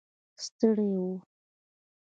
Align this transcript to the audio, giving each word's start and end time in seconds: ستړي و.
ستړي 0.43 0.85
و. 1.03 1.05